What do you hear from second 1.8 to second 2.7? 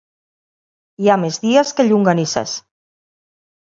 que llonganisses.